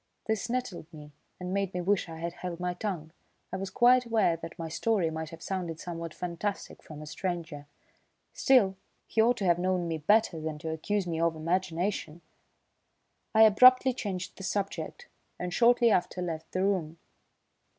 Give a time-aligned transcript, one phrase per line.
[0.25, 3.11] This nettled me and made me wish I had held my tongue.
[3.53, 7.67] I was quite aware that my story might have sounded somewhat fantastic from a stranger;
[8.33, 12.21] still, he ought to have known me better than to accuse me of imagination.
[13.35, 16.97] I abruptly changed the subject, and shortly after left the room.